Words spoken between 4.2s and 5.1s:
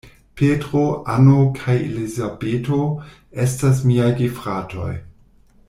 gefratoj.